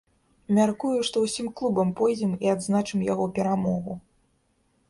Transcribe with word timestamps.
Мяркую, 0.59 0.93
што 1.09 1.23
ўсім 1.25 1.51
клубам 1.61 1.93
пойдзем 1.99 2.33
і 2.47 2.51
адзначым 2.57 3.07
яго 3.13 3.29
перамогу. 3.37 3.93